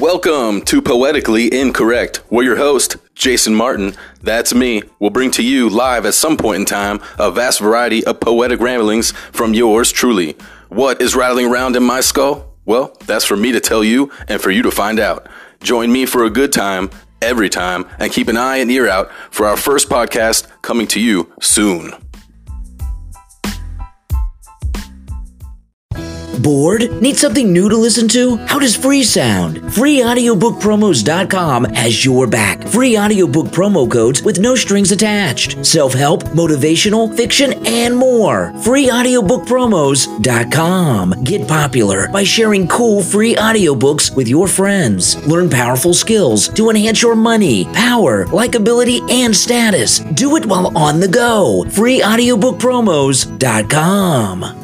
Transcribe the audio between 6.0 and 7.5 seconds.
at some point in time a